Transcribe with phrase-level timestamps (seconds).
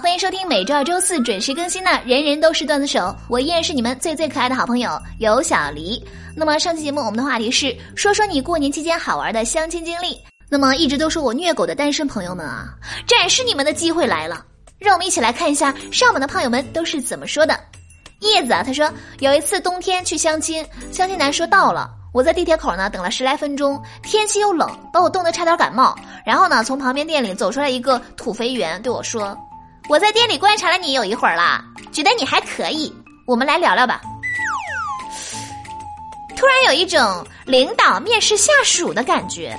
[0.00, 6.02] 欢迎收听每周二、周四准时更新的《人人都是段子手》，我依然是你们最最可爱的好朋友有小黎。
[6.34, 10.18] 那么上期节目我们的话题是说说你过年期间好玩的相亲经历。
[10.48, 12.74] 那么一直都说我虐狗的单身朋友们啊，
[13.06, 14.42] 展示你们的机会来了，
[14.78, 17.58] 让我们一起来看一下上榜的胖友们都是怎么说的。
[18.20, 21.90] 叶子啊，他说有一次冬天去相亲，相亲男说到了。
[22.14, 25.94] 我在地铁口呢等了十来分钟，天气又冷，把我冻得差点感冒。
[26.24, 29.36] 然后呢，从旁边店里走出来一个土肥圆，对我说
[29.88, 32.94] ：“我在店里观察了你有一会儿了，觉得你还可以，
[33.26, 34.00] 我们来聊聊吧。”
[36.36, 39.56] 突然有一种领导面试下属的感觉。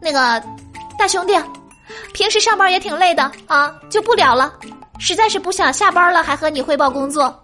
[0.00, 0.42] 那个
[0.98, 1.34] 大兄弟，
[2.12, 4.52] 平时上班也挺累的啊，就不聊了，
[4.98, 7.42] 实在是不想下班了还和你汇报工作。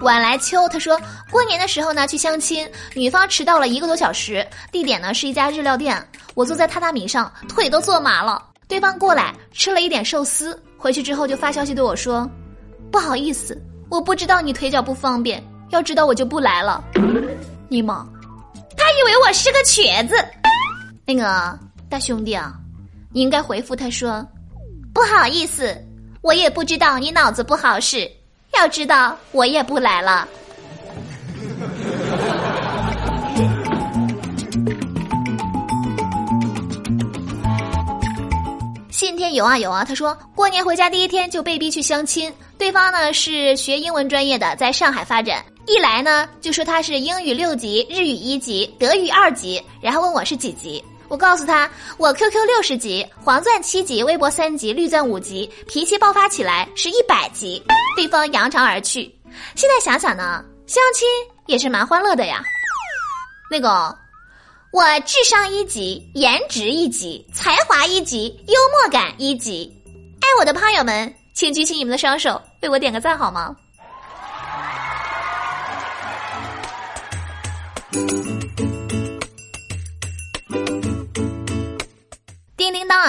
[0.00, 1.00] 晚来秋他说，
[1.30, 8.49] 过年的时候呢去相亲，女方迟到了一个多小时，地点呢是一家日料店，我坐在榻榻米上，腿都坐麻了。
[8.70, 12.30] 对方过来吃了一点寿司，回去之后就发消息对我说
[12.88, 16.82] ：“不好意思，我不知道你腿脚不方便，要知道我就不来了。”
[17.68, 18.06] 你妈，
[18.76, 20.14] 他以为我是个瘸子。
[21.04, 22.54] 那个大兄弟啊，
[23.12, 24.24] 你应该回复他说
[24.94, 25.76] ：“不好意思，
[26.22, 28.08] 我也不知道你脑子不好使。”
[28.54, 30.28] 要知道，我也不来了。
[39.30, 45.44] 天有啊有啊，他说过年回家第一天就被逼去相亲，对方呢是学英文专业的，在上海发展。
[45.66, 50.84] 一来呢就说他是英语六级，日语一级，德语二级，然后问我是几级。
[51.06, 57.62] 我告诉他，我 QQ 六十级，黄钻七级，微博三级，绿钻五级，脾气爆发起来是一百级。
[57.96, 59.14] 对方扬长而去。
[59.54, 61.06] 现在想想呢，相亲
[61.46, 62.42] 也是蛮欢乐的呀。
[63.48, 63.96] 那个，
[64.72, 69.68] 我智商一级，颜值一级，才华一级，幽默感一级。
[70.20, 73.56] 爱我的胖友们，请举起你们的双手，为我点个赞好吗？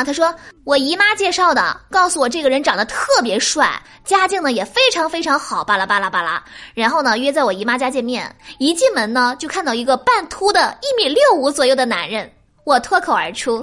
[0.04, 6.44] 他说我姨妈介绍的，告诉我这个人长得特别帅，家境呢也非常非常好，巴拉巴拉巴拉。
[6.74, 8.34] 然后呢，约在我姨妈家见面。
[8.60, 12.32] 一进门呢，就看到一个半秃的一米六五左右的男人，
[12.66, 13.60] 我脱口而出：“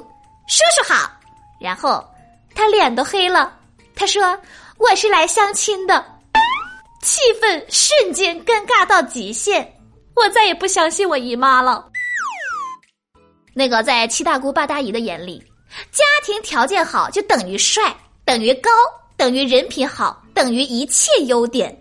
[0.48, 1.10] 叔叔好。”
[1.60, 2.04] 然后
[2.54, 3.52] 他脸都黑了，
[3.94, 4.38] 他说
[4.78, 6.04] ：“我是来相亲的。”
[7.02, 9.72] 气氛瞬间尴尬到极限，
[10.14, 11.84] 我再也不相信我姨妈了。
[13.54, 15.44] 那个在七大姑八大姨的眼里。
[15.92, 18.68] 家听条件好就等于帅，等于高，
[19.16, 21.74] 等于人品好，等于一切优点。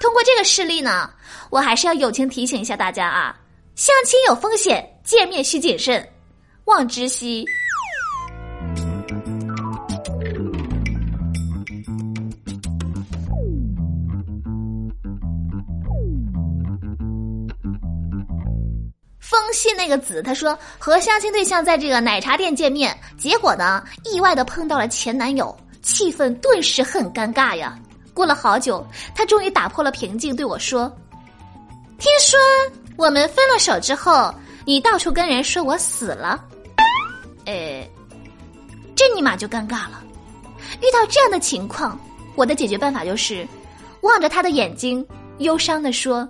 [0.00, 1.10] 通过这个事例呢，
[1.50, 3.36] 我还是要友情提醒一下大家啊，
[3.76, 6.02] 相亲有风险，见面需谨慎，
[6.64, 7.44] 望知悉。
[19.54, 23.82] 信那个子，他说和相亲对象在这个奶茶店见面，结果呢，
[24.12, 27.78] 意外的碰到了前男友，气氛顿时很尴尬呀。
[28.12, 30.94] 过了好久，他终于打破了平静，对我说
[31.98, 32.38] ：“听说
[32.96, 34.32] 我们分了手之后，
[34.64, 36.44] 你到处跟人说我死了。”
[37.46, 37.88] 呃，
[38.94, 40.02] 这尼玛就尴尬了。
[40.80, 41.98] 遇到这样的情况，
[42.36, 43.46] 我的解决办法就是
[44.02, 45.04] 望着他的眼睛，
[45.38, 46.28] 忧伤的说：“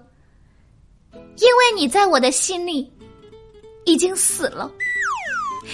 [1.13, 2.91] 因为你在我的心里。”
[3.85, 4.71] 已经死了，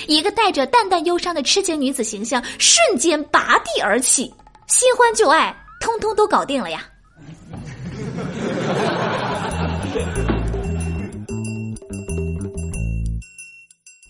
[0.07, 4.33] 一个带着淡淡忧伤的痴情女子形象瞬间拔地而起，
[4.67, 6.85] 新欢旧爱通通都搞定了呀！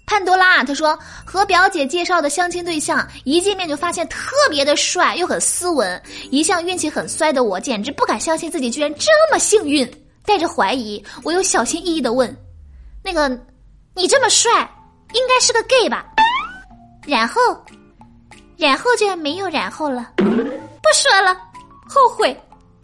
[0.07, 9.89] 潘多拉，他说和表姐介绍的相亲对象一见面就发现特别的帅又很斯文，一向运气很衰的我简直不敢相信自己居然这么幸运，
[10.25, 12.35] 带着怀疑，我又小心翼翼的问
[13.05, 13.39] ：“那个。”
[13.95, 14.51] 你这么帅，
[15.13, 16.07] 应该是个 gay 吧？
[17.07, 17.41] 然后，
[18.57, 20.13] 然后就没有然后了。
[20.17, 21.35] 不说了，
[21.89, 22.39] 后悔，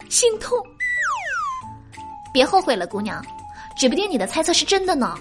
[0.09, 0.57] 心痛。
[2.33, 3.25] 别后悔了，姑娘，
[3.77, 5.17] 指不定你的猜测是真的呢。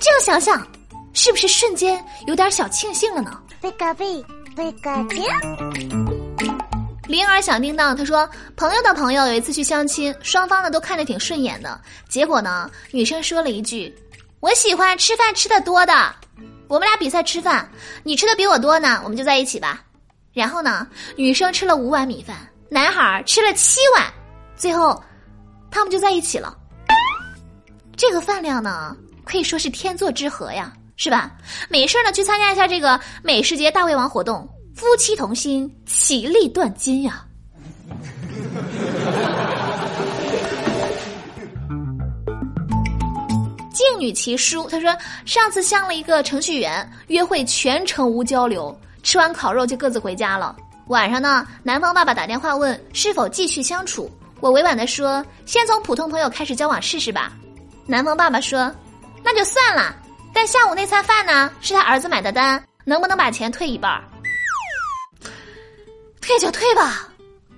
[0.00, 0.66] 这样想想，
[1.12, 3.40] 是不是瞬间有点小庆幸了呢？
[3.60, 4.24] 贝卡贝，
[4.56, 5.16] 贝卡贝。
[7.06, 11.78] 铃儿响叮当，他说朋友的朋友有一次去相亲，双方呢都看着挺顺眼的，
[12.08, 13.94] 结果呢，女生说了一句。
[14.40, 16.14] 我喜欢吃饭吃的多的，
[16.66, 17.70] 我们俩比赛吃饭，
[18.02, 19.84] 你吃的比我多呢，我们就在一起吧。
[20.32, 24.06] 然后呢，女生吃了五碗米饭，男孩吃了七碗，
[24.56, 24.98] 最后
[25.70, 26.56] 他们就在一起了。
[27.94, 31.32] 这个饭量呢，可以说是天作之合呀，是吧？
[31.68, 37.26] 没事呢，去参加一下这个美食节大胃王活动，夫妻同心，其利断金呀。
[44.00, 50.56] 女奇书，他说上次相了一个程序员，约会全程无交流，吃完烤肉就各自回家了。
[50.86, 54.10] 晚上呢，男方爸爸打电话问是否继续相处，
[54.40, 57.30] 我委婉的说先从普通朋友开始交往试试吧。
[57.86, 58.74] 男方爸爸说
[59.22, 59.94] 那就算了，
[60.32, 64.02] 但下午那餐饭呢是他儿子买的单，能不能把钱退一半？
[66.20, 67.08] 退就退吧，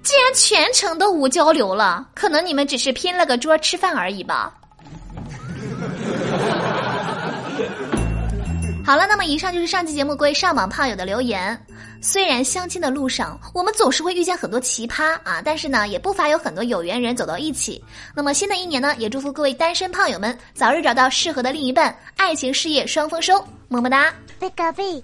[0.02, 4.52] 既然全程都无交流了，可能你们只是拼了个桌吃饭而已吧。
[8.84, 11.58] 好了，那么以上就是上期节目各位上榜胖友的留言。
[12.00, 17.82] 虽然相亲的路上我们总是会遇见很多奇葩啊，但是呢，也不乏有很多有缘人走到一起。
[18.12, 24.12] 那么新的一年呢，也祝福各位单身胖友们早日找到适合的另一半，爱情事业双丰收，么么哒。
[24.40, 25.02] 贝卡贝。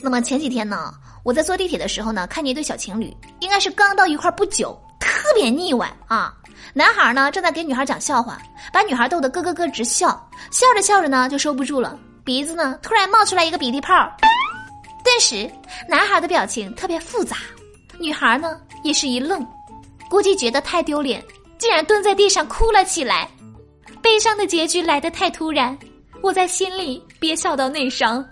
[0.00, 6.32] 那么前几天呢，我在坐地铁的时候呢，看见一对小情侣，应该是刚到一块不久，特别腻歪啊。
[6.72, 8.40] 男孩呢正在给女孩讲笑话，
[8.72, 10.08] 把女孩逗得咯咯咯直笑，
[10.52, 11.98] 笑着笑着呢就收不住了。
[12.30, 14.08] 鼻子呢，突然冒出来一个鼻涕泡，
[15.02, 15.50] 顿时
[15.88, 17.38] 男孩的表情特别复杂，
[17.98, 19.44] 女孩呢也是一愣，
[20.08, 21.20] 估计觉得太丢脸，
[21.58, 23.28] 竟然蹲在地上哭了起来。
[24.00, 25.76] 悲伤的结局来得太突然，
[26.22, 28.24] 我在心里憋笑到内伤。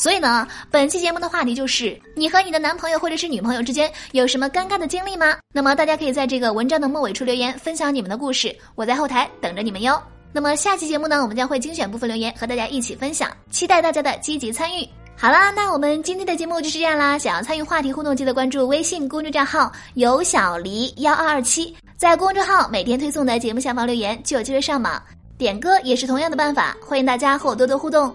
[0.00, 5.36] 所以呢，本期节目的话题就是你和你的男朋友或者是女朋友之间有什么尴尬的经历吗？
[5.52, 10.00] 那么大家可以在这个文章的末尾处留言，分享你们的故事，我在后台等着你们哟。
[10.32, 14.88] 那么下期节目呢，我们将会精选部分留言和大家一起分享，期待大家的积极参与。
[15.14, 17.18] 好啦，那我们今天的节目就是这样啦。
[17.18, 25.00] 想要参与话题互动，记得关注微信公众账号“有小黎幺二二七”，在公众号每天推送的节目下方留言就有机会上榜。
[25.36, 28.14] 点歌也是同样的办法，欢迎大家和我多多互动。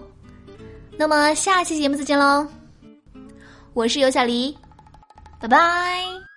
[0.96, 2.46] 那么下期节目再见喽，
[3.74, 4.56] 我是有小黎，
[5.40, 6.27] 拜拜。